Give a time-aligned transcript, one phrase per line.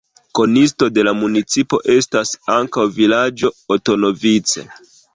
[0.37, 4.71] Konisto de la municipo estas ankaŭ vilaĝo Otonovice.